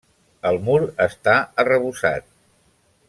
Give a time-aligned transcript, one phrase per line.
[0.51, 2.27] El mur està arrebossat.